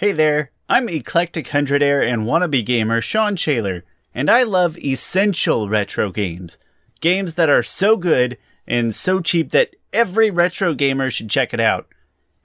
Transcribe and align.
Hey 0.00 0.12
there, 0.12 0.50
I'm 0.66 0.88
eclectic 0.88 1.48
hundredaire 1.48 2.10
and 2.10 2.22
wannabe 2.22 2.64
gamer 2.64 3.02
Shawn 3.02 3.36
Schaller, 3.36 3.82
and 4.14 4.30
I 4.30 4.44
love 4.44 4.78
essential 4.78 5.68
retro 5.68 6.10
games. 6.10 6.58
Games 7.02 7.34
that 7.34 7.50
are 7.50 7.62
so 7.62 7.98
good 7.98 8.38
and 8.66 8.94
so 8.94 9.20
cheap 9.20 9.50
that 9.50 9.76
every 9.92 10.30
retro 10.30 10.72
gamer 10.72 11.10
should 11.10 11.28
check 11.28 11.52
it 11.52 11.60
out. 11.60 11.86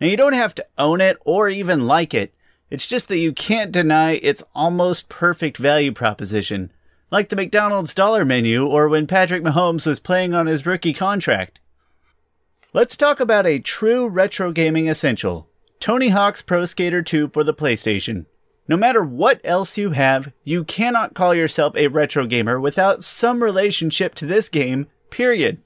Now, 0.01 0.07
you 0.07 0.17
don't 0.17 0.33
have 0.33 0.53
to 0.55 0.65
own 0.78 0.99
it 0.99 1.15
or 1.23 1.47
even 1.47 1.87
like 1.87 2.13
it, 2.13 2.33
it's 2.69 2.87
just 2.87 3.07
that 3.07 3.19
you 3.19 3.31
can't 3.31 3.72
deny 3.72 4.15
its 4.15 4.44
almost 4.53 5.08
perfect 5.08 5.56
value 5.56 5.94
proposition, 5.94 6.74
like 7.10 7.29
the 7.29 7.37
McDonald's 7.37 7.96
dollar 7.96 8.26
menu 8.26 8.67
or 8.67 8.90
when 8.90 9.08
Patrick 9.08 9.44
Mahomes 9.44 9.87
was 9.87 10.01
playing 10.01 10.33
on 10.33 10.47
his 10.47 10.65
rookie 10.65 10.92
contract. 10.92 11.60
Let's 12.74 12.97
talk 12.97 13.22
about 13.22 13.47
a 13.47 13.60
true 13.60 14.10
retro 14.10 14.51
gaming 14.51 14.90
essential 14.90 15.47
Tony 15.79 16.09
Hawk's 16.09 16.41
Pro 16.41 16.66
Skater 16.66 17.02
2 17.02 17.29
for 17.29 17.43
the 17.43 17.53
PlayStation. 17.53 18.25
No 18.67 18.77
matter 18.77 19.03
what 19.03 19.39
else 19.43 19.77
you 19.77 19.91
have, 19.91 20.34
you 20.43 20.63
cannot 20.63 21.13
call 21.13 21.35
yourself 21.35 21.75
a 21.75 21.88
retro 21.88 22.25
gamer 22.25 22.59
without 22.59 23.03
some 23.03 23.43
relationship 23.43 24.15
to 24.15 24.25
this 24.25 24.49
game, 24.49 24.88
period. 25.11 25.61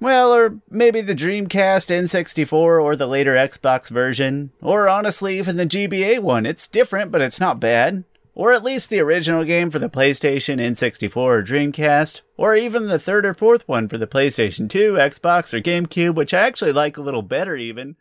Well, 0.00 0.34
or 0.34 0.58
maybe 0.68 1.00
the 1.00 1.14
Dreamcast 1.14 1.88
N64 1.88 2.52
or 2.52 2.96
the 2.96 3.06
later 3.06 3.34
Xbox 3.34 3.88
version, 3.88 4.50
or 4.60 4.88
honestly, 4.88 5.38
even 5.38 5.56
the 5.56 5.64
GBA 5.64 6.18
one. 6.18 6.44
It's 6.44 6.66
different, 6.66 7.12
but 7.12 7.22
it's 7.22 7.40
not 7.40 7.60
bad. 7.60 8.04
Or 8.34 8.52
at 8.52 8.64
least 8.64 8.90
the 8.90 9.00
original 9.00 9.44
game 9.44 9.70
for 9.70 9.78
the 9.78 9.88
PlayStation, 9.88 10.58
N64, 10.58 11.16
or 11.16 11.42
Dreamcast, 11.42 12.22
or 12.36 12.56
even 12.56 12.88
the 12.88 12.98
third 12.98 13.24
or 13.24 13.32
fourth 13.32 13.66
one 13.68 13.88
for 13.88 13.96
the 13.96 14.06
PlayStation 14.06 14.68
2, 14.68 14.94
Xbox, 14.94 15.54
or 15.54 15.60
GameCube, 15.60 16.14
which 16.14 16.34
I 16.34 16.40
actually 16.40 16.72
like 16.72 16.96
a 16.96 17.02
little 17.02 17.22
better 17.22 17.56
even. 17.56 17.96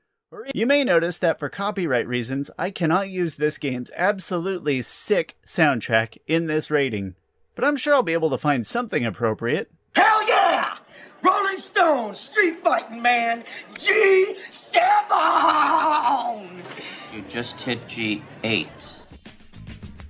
You 0.54 0.66
may 0.66 0.86
notice 0.86 1.18
that 1.18 1.40
for 1.40 1.50
copyright 1.50 2.08
reasons, 2.08 2.50
I 2.58 2.72
cannot 2.72 3.10
use 3.10 3.36
this 3.36 3.58
game's 3.58 3.92
absolutely 3.98 4.82
sick 4.82 5.36
soundtrack 5.46 6.20
in 6.26 6.46
this 6.48 6.72
rating. 6.72 7.16
But 7.54 7.66
I'm 7.66 7.76
sure 7.76 7.94
I'll 7.94 8.02
be 8.02 8.14
able 8.14 8.30
to 8.30 8.38
find 8.38 8.66
something 8.66 9.06
appropriate. 9.06 9.70
Hell 9.94 10.26
yeah! 10.30 10.78
Rolling 11.22 11.58
Stones, 11.58 12.18
Street 12.18 12.64
Fighting 12.64 13.02
Man, 13.02 13.44
G7! 13.74 14.74
You 17.14 17.22
just 17.28 17.60
hit 17.60 17.86
G8. 17.88 18.70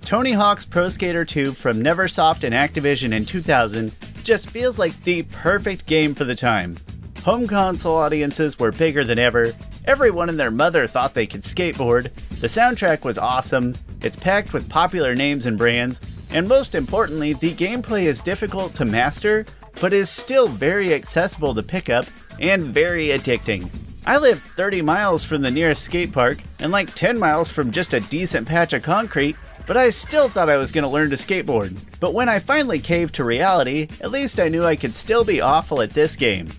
Tony 0.02 0.32
Hawk's 0.32 0.66
Pro 0.66 0.88
Skater 0.88 1.24
2 1.24 1.50
from 1.50 1.80
Neversoft 1.80 2.44
and 2.44 2.54
Activision 2.54 3.12
in 3.12 3.24
2000 3.26 3.92
just 4.22 4.50
feels 4.50 4.78
like 4.78 5.02
the 5.02 5.24
perfect 5.24 5.86
game 5.86 6.14
for 6.14 6.22
the 6.24 6.36
time. 6.36 6.76
Home 7.24 7.48
console 7.48 7.96
audiences 7.96 8.58
were 8.58 8.70
bigger 8.70 9.02
than 9.04 9.18
ever, 9.18 9.52
everyone 9.84 10.28
and 10.28 10.38
their 10.38 10.50
mother 10.50 10.86
thought 10.86 11.14
they 11.14 11.26
could 11.26 11.42
skateboard, 11.42 12.12
the 12.40 12.46
soundtrack 12.46 13.04
was 13.04 13.18
awesome, 13.18 13.74
it's 14.00 14.16
packed 14.16 14.52
with 14.52 14.68
popular 14.68 15.14
names 15.14 15.46
and 15.46 15.58
brands, 15.58 16.00
and 16.30 16.48
most 16.48 16.74
importantly, 16.74 17.32
the 17.34 17.52
gameplay 17.54 18.04
is 18.04 18.20
difficult 18.20 18.74
to 18.74 18.84
master, 18.84 19.44
but 19.80 19.92
is 19.92 20.10
still 20.10 20.48
very 20.48 20.94
accessible 20.94 21.54
to 21.54 21.62
pick 21.62 21.88
up 21.88 22.06
and 22.40 22.62
very 22.62 23.08
addicting. 23.08 23.68
I 24.06 24.18
live 24.18 24.42
30 24.42 24.82
miles 24.82 25.24
from 25.24 25.42
the 25.42 25.50
nearest 25.50 25.84
skate 25.84 26.12
park 26.12 26.38
and 26.58 26.72
like 26.72 26.92
10 26.94 27.18
miles 27.18 27.50
from 27.50 27.70
just 27.70 27.94
a 27.94 28.00
decent 28.00 28.48
patch 28.48 28.72
of 28.72 28.82
concrete, 28.82 29.36
but 29.66 29.76
I 29.76 29.90
still 29.90 30.28
thought 30.28 30.50
I 30.50 30.56
was 30.56 30.72
going 30.72 30.82
to 30.82 30.90
learn 30.90 31.10
to 31.10 31.16
skateboard. 31.16 31.76
But 32.00 32.14
when 32.14 32.28
I 32.28 32.40
finally 32.40 32.80
caved 32.80 33.14
to 33.14 33.24
reality, 33.24 33.88
at 34.00 34.10
least 34.10 34.40
I 34.40 34.48
knew 34.48 34.64
I 34.64 34.74
could 34.74 34.96
still 34.96 35.24
be 35.24 35.40
awful 35.40 35.80
at 35.80 35.90
this 35.90 36.16
game. 36.16 36.50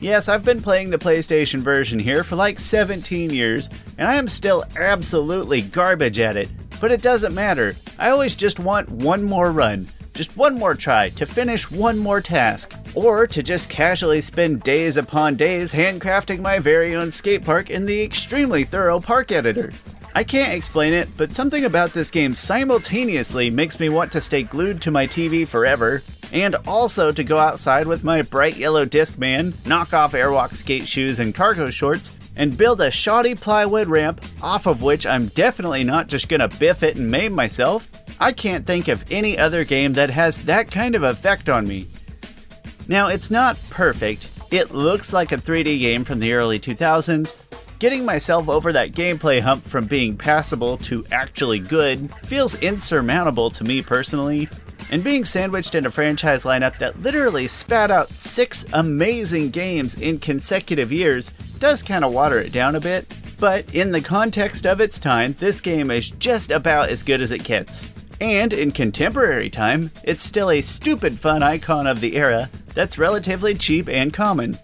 Yes, 0.00 0.28
I've 0.28 0.44
been 0.44 0.62
playing 0.62 0.90
the 0.90 0.98
PlayStation 0.98 1.58
version 1.58 1.98
here 1.98 2.22
for 2.22 2.36
like 2.36 2.60
17 2.60 3.30
years, 3.30 3.68
and 3.98 4.06
I 4.06 4.14
am 4.14 4.28
still 4.28 4.64
absolutely 4.78 5.62
garbage 5.62 6.20
at 6.20 6.36
it. 6.36 6.48
But 6.80 6.92
it 6.92 7.02
doesn't 7.02 7.34
matter. 7.34 7.74
I 7.98 8.10
always 8.10 8.36
just 8.36 8.60
want 8.60 8.88
one 8.88 9.24
more 9.24 9.50
run, 9.50 9.88
just 10.14 10.36
one 10.36 10.56
more 10.56 10.76
try 10.76 11.08
to 11.10 11.26
finish 11.26 11.68
one 11.68 11.98
more 11.98 12.20
task, 12.20 12.74
or 12.94 13.26
to 13.26 13.42
just 13.42 13.68
casually 13.68 14.20
spend 14.20 14.62
days 14.62 14.96
upon 14.96 15.34
days 15.34 15.72
handcrafting 15.72 16.38
my 16.38 16.60
very 16.60 16.94
own 16.94 17.10
skate 17.10 17.44
park 17.44 17.68
in 17.68 17.84
the 17.84 18.00
extremely 18.00 18.62
thorough 18.62 19.00
park 19.00 19.32
editor. 19.32 19.72
I 20.14 20.24
can't 20.24 20.52
explain 20.52 20.94
it, 20.94 21.08
but 21.16 21.32
something 21.32 21.64
about 21.64 21.92
this 21.92 22.10
game 22.10 22.34
simultaneously 22.34 23.50
makes 23.50 23.78
me 23.78 23.88
want 23.88 24.10
to 24.12 24.20
stay 24.20 24.42
glued 24.42 24.82
to 24.82 24.90
my 24.90 25.06
TV 25.06 25.46
forever, 25.46 26.02
and 26.32 26.56
also 26.66 27.12
to 27.12 27.24
go 27.24 27.38
outside 27.38 27.86
with 27.86 28.04
my 28.04 28.22
bright 28.22 28.56
yellow 28.56 28.84
Discman, 28.84 29.54
knock 29.66 29.92
off 29.92 30.12
Airwalk 30.12 30.54
skate 30.54 30.88
shoes 30.88 31.20
and 31.20 31.34
cargo 31.34 31.70
shorts, 31.70 32.18
and 32.36 32.56
build 32.56 32.80
a 32.80 32.90
shoddy 32.90 33.34
plywood 33.34 33.88
ramp 33.88 34.24
off 34.42 34.66
of 34.66 34.82
which 34.82 35.06
I'm 35.06 35.28
definitely 35.28 35.84
not 35.84 36.08
just 36.08 36.28
gonna 36.28 36.48
biff 36.48 36.82
it 36.82 36.96
and 36.96 37.10
maim 37.10 37.32
myself. 37.32 37.88
I 38.20 38.32
can't 38.32 38.66
think 38.66 38.88
of 38.88 39.04
any 39.10 39.38
other 39.38 39.64
game 39.64 39.92
that 39.94 40.10
has 40.10 40.44
that 40.44 40.70
kind 40.70 40.94
of 40.94 41.02
effect 41.02 41.48
on 41.48 41.66
me. 41.66 41.86
Now, 42.88 43.08
it's 43.08 43.30
not 43.30 43.58
perfect. 43.70 44.30
It 44.50 44.72
looks 44.72 45.12
like 45.12 45.32
a 45.32 45.36
3D 45.36 45.78
game 45.78 46.04
from 46.04 46.20
the 46.20 46.32
early 46.32 46.58
2000s, 46.58 47.34
Getting 47.78 48.04
myself 48.04 48.48
over 48.48 48.72
that 48.72 48.90
gameplay 48.90 49.40
hump 49.40 49.64
from 49.64 49.86
being 49.86 50.16
passable 50.16 50.78
to 50.78 51.06
actually 51.12 51.60
good 51.60 52.12
feels 52.24 52.56
insurmountable 52.56 53.50
to 53.50 53.62
me 53.62 53.82
personally, 53.82 54.48
and 54.90 55.04
being 55.04 55.24
sandwiched 55.24 55.76
in 55.76 55.86
a 55.86 55.90
franchise 55.90 56.42
lineup 56.42 56.76
that 56.78 57.00
literally 57.02 57.46
spat 57.46 57.92
out 57.92 58.16
six 58.16 58.66
amazing 58.72 59.50
games 59.50 59.94
in 60.00 60.18
consecutive 60.18 60.90
years 60.90 61.30
does 61.60 61.80
kind 61.80 62.04
of 62.04 62.12
water 62.12 62.40
it 62.40 62.50
down 62.50 62.74
a 62.74 62.80
bit, 62.80 63.06
but 63.38 63.72
in 63.72 63.92
the 63.92 64.00
context 64.00 64.66
of 64.66 64.80
its 64.80 64.98
time, 64.98 65.34
this 65.38 65.60
game 65.60 65.92
is 65.92 66.10
just 66.10 66.50
about 66.50 66.88
as 66.88 67.04
good 67.04 67.20
as 67.20 67.30
it 67.30 67.44
gets. 67.44 67.92
And 68.20 68.52
in 68.52 68.72
contemporary 68.72 69.50
time, 69.50 69.92
it's 70.02 70.24
still 70.24 70.50
a 70.50 70.62
stupid 70.62 71.16
fun 71.16 71.44
icon 71.44 71.86
of 71.86 72.00
the 72.00 72.16
era 72.16 72.50
that's 72.74 72.98
relatively 72.98 73.54
cheap 73.54 73.88
and 73.88 74.12
common. 74.12 74.58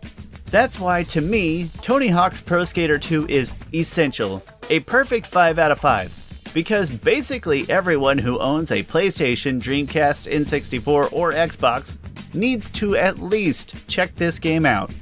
That's 0.54 0.78
why, 0.78 1.02
to 1.02 1.20
me, 1.20 1.68
Tony 1.82 2.06
Hawk's 2.06 2.40
Pro 2.40 2.62
Skater 2.62 2.96
2 2.96 3.26
is 3.26 3.56
essential, 3.74 4.40
a 4.70 4.78
perfect 4.78 5.26
5 5.26 5.58
out 5.58 5.72
of 5.72 5.80
5. 5.80 6.52
Because 6.54 6.90
basically 6.90 7.68
everyone 7.68 8.18
who 8.18 8.38
owns 8.38 8.70
a 8.70 8.84
PlayStation, 8.84 9.60
Dreamcast, 9.60 10.32
N64, 10.32 11.12
or 11.12 11.32
Xbox 11.32 11.96
needs 12.36 12.70
to 12.70 12.94
at 12.94 13.18
least 13.18 13.74
check 13.88 14.14
this 14.14 14.38
game 14.38 14.64
out. 14.64 14.92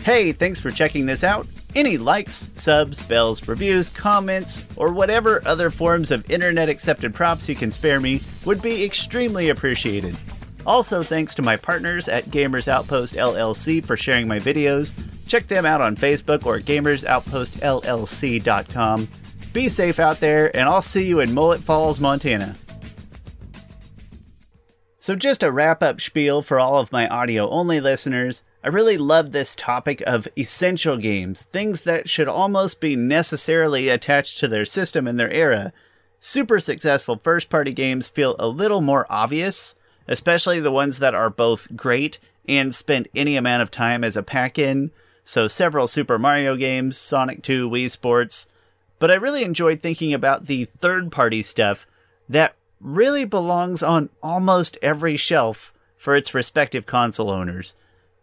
Hey, 0.00 0.32
thanks 0.32 0.58
for 0.58 0.72
checking 0.72 1.06
this 1.06 1.22
out. 1.22 1.46
Any 1.76 1.96
likes, 1.96 2.50
subs, 2.56 3.00
bells, 3.00 3.46
reviews, 3.46 3.88
comments, 3.88 4.66
or 4.74 4.92
whatever 4.92 5.46
other 5.46 5.70
forms 5.70 6.10
of 6.10 6.28
internet 6.28 6.68
accepted 6.68 7.14
props 7.14 7.48
you 7.48 7.54
can 7.54 7.70
spare 7.70 8.00
me 8.00 8.20
would 8.44 8.60
be 8.60 8.82
extremely 8.82 9.50
appreciated. 9.50 10.16
Also, 10.66 11.02
thanks 11.02 11.34
to 11.34 11.40
my 11.42 11.56
partners 11.56 12.06
at 12.08 12.26
Gamers 12.26 12.68
Outpost 12.68 13.14
LLC 13.14 13.82
for 13.84 13.96
sharing 13.96 14.28
my 14.28 14.38
videos. 14.38 14.92
Check 15.26 15.46
them 15.46 15.64
out 15.64 15.80
on 15.80 15.96
Facebook 15.96 16.44
or 16.44 16.60
gamersoutpostllc.com. 16.60 19.08
Be 19.52 19.68
safe 19.68 19.98
out 19.98 20.20
there, 20.20 20.56
and 20.56 20.68
I'll 20.68 20.82
see 20.82 21.08
you 21.08 21.18
in 21.20 21.34
Mullet 21.34 21.60
Falls, 21.60 22.00
Montana. 22.00 22.54
So, 25.02 25.16
just 25.16 25.42
a 25.42 25.50
wrap 25.50 25.82
up 25.82 25.98
spiel 26.00 26.42
for 26.42 26.60
all 26.60 26.78
of 26.78 26.92
my 26.92 27.08
audio 27.08 27.48
only 27.48 27.80
listeners. 27.80 28.42
I 28.62 28.68
really 28.68 28.98
love 28.98 29.32
this 29.32 29.56
topic 29.56 30.02
of 30.06 30.28
essential 30.36 30.98
games, 30.98 31.44
things 31.44 31.80
that 31.82 32.10
should 32.10 32.28
almost 32.28 32.80
be 32.80 32.94
necessarily 32.94 33.88
attached 33.88 34.38
to 34.40 34.48
their 34.48 34.66
system 34.66 35.08
and 35.08 35.18
their 35.18 35.30
era. 35.30 35.72
Super 36.20 36.60
successful 36.60 37.18
first 37.24 37.48
party 37.48 37.72
games 37.72 38.10
feel 38.10 38.36
a 38.38 38.46
little 38.46 38.82
more 38.82 39.06
obvious, 39.08 39.74
especially 40.10 40.60
the 40.60 40.72
ones 40.72 40.98
that 40.98 41.14
are 41.14 41.30
both 41.30 41.74
great 41.74 42.18
and 42.46 42.74
spent 42.74 43.08
any 43.14 43.36
amount 43.36 43.62
of 43.62 43.70
time 43.70 44.04
as 44.04 44.16
a 44.16 44.22
pack 44.22 44.58
in. 44.58 44.90
So, 45.24 45.46
several 45.46 45.86
Super 45.86 46.18
Mario 46.18 46.56
games, 46.56 46.98
Sonic 46.98 47.42
2, 47.42 47.70
Wii 47.70 47.88
Sports. 47.88 48.48
But 48.98 49.10
I 49.10 49.14
really 49.14 49.44
enjoyed 49.44 49.80
thinking 49.80 50.12
about 50.12 50.46
the 50.46 50.64
third 50.64 51.12
party 51.12 51.42
stuff 51.42 51.86
that 52.28 52.56
really 52.80 53.24
belongs 53.24 53.82
on 53.82 54.10
almost 54.22 54.76
every 54.82 55.16
shelf 55.16 55.72
for 55.96 56.16
its 56.16 56.34
respective 56.34 56.86
console 56.86 57.30
owners. 57.30 57.76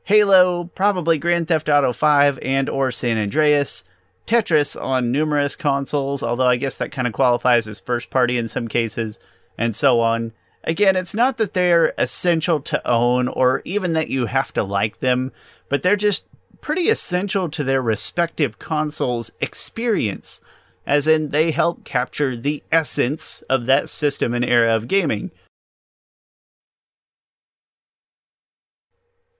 Halo, 0.04 0.66
probably 0.76 1.18
Grand 1.18 1.48
Theft 1.48 1.70
Auto 1.70 1.94
5 1.94 2.40
and 2.42 2.70
or 2.70 2.92
San 2.92 3.18
Andreas, 3.18 3.86
Tetris 4.26 4.80
on 4.80 5.12
numerous 5.12 5.56
consoles, 5.56 6.22
although 6.22 6.48
I 6.48 6.58
guess 6.58 6.78
that 6.78 6.92
kind 6.92 7.08
of 7.08 7.14
qualifies 7.14 7.68
as 7.68 7.80
first 7.80 8.10
party 8.10 8.38
in 8.38 8.48
some 8.48 8.68
cases, 8.68 9.20
and 9.58 9.76
so 9.76 10.02
on. 10.02 10.34
Again, 10.68 10.98
it's 10.98 11.16
not 11.16 11.38
that 11.38 11.54
they're 11.54 11.94
essential 11.98 12.60
to 12.60 12.86
own 12.86 13.30
or 13.30 13.62
even 13.64 13.94
that 13.94 14.10
you 14.10 14.26
have 14.26 14.52
to 14.52 14.64
like 14.64 15.00
them, 15.00 15.32
but 15.70 15.82
they're 15.82 15.96
just 15.96 16.28
pretty 16.60 16.90
essential 16.90 17.48
to 17.48 17.64
their 17.64 17.82
respective 17.82 18.60
consoles' 18.60 19.32
experience, 19.40 20.42
as 20.86 21.08
in 21.08 21.30
they 21.30 21.52
help 21.52 21.86
capture 21.86 22.36
the 22.36 22.66
essence 22.70 23.44
of 23.44 23.66
that 23.66 23.88
system 23.88 24.34
and 24.34 24.44
era 24.44 24.76
of 24.76 24.90
gaming. 24.90 25.32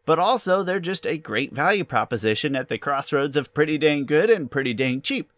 But 0.06 0.20
also, 0.20 0.64
they're 0.64 0.80
just 0.80 1.06
a 1.06 1.18
great 1.18 1.52
value 1.52 1.84
proposition 1.84 2.56
at 2.56 2.70
the 2.70 2.78
crossroads 2.78 3.36
of 3.36 3.54
pretty 3.54 3.78
dang 3.78 4.06
good 4.06 4.30
and 4.30 4.50
pretty 4.50 4.74
dang 4.74 5.02
cheap. 5.02 5.30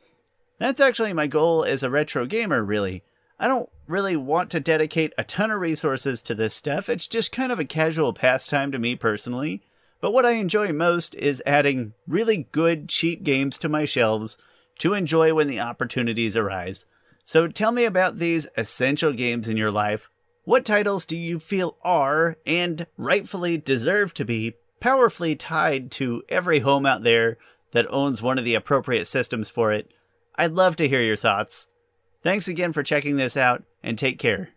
That's 0.59 0.79
actually 0.79 1.13
my 1.13 1.25
goal 1.25 1.63
as 1.63 1.81
a 1.81 1.89
retro 1.89 2.27
gamer, 2.27 2.63
really. 2.63 3.01
I 3.39 3.47
don't 3.47 3.69
really 3.87 4.17
want 4.17 4.49
to 4.51 4.59
dedicate 4.59 5.13
a 5.17 5.23
ton 5.23 5.49
of 5.49 5.61
resources 5.61 6.21
to 6.23 6.35
this 6.35 6.53
stuff, 6.53 6.89
it's 6.89 7.07
just 7.07 7.31
kind 7.31 7.51
of 7.51 7.59
a 7.59 7.65
casual 7.65 8.13
pastime 8.13 8.71
to 8.71 8.79
me 8.79 8.95
personally. 8.95 9.61
But 10.01 10.11
what 10.11 10.25
I 10.25 10.31
enjoy 10.31 10.71
most 10.71 11.15
is 11.15 11.43
adding 11.45 11.93
really 12.07 12.47
good, 12.51 12.89
cheap 12.89 13.23
games 13.23 13.57
to 13.59 13.69
my 13.69 13.85
shelves 13.85 14.37
to 14.79 14.93
enjoy 14.93 15.33
when 15.33 15.47
the 15.47 15.59
opportunities 15.59 16.37
arise. 16.37 16.85
So 17.25 17.47
tell 17.47 17.71
me 17.71 17.85
about 17.85 18.17
these 18.17 18.47
essential 18.57 19.13
games 19.13 19.47
in 19.47 19.57
your 19.57 19.71
life. 19.71 20.09
What 20.45 20.65
titles 20.65 21.05
do 21.05 21.17
you 21.17 21.37
feel 21.37 21.77
are, 21.83 22.37
and 22.45 22.87
rightfully 22.97 23.57
deserve 23.57 24.13
to 24.15 24.25
be, 24.25 24.55
powerfully 24.79 25.35
tied 25.35 25.91
to 25.91 26.23
every 26.27 26.59
home 26.59 26.85
out 26.85 27.03
there 27.03 27.37
that 27.71 27.91
owns 27.91 28.21
one 28.21 28.39
of 28.39 28.45
the 28.45 28.55
appropriate 28.55 29.05
systems 29.05 29.49
for 29.49 29.71
it? 29.71 29.91
I'd 30.35 30.53
love 30.53 30.75
to 30.77 30.87
hear 30.87 31.01
your 31.01 31.17
thoughts. 31.17 31.67
Thanks 32.23 32.47
again 32.47 32.73
for 32.73 32.83
checking 32.83 33.15
this 33.15 33.37
out, 33.37 33.63
and 33.81 33.97
take 33.97 34.19
care. 34.19 34.49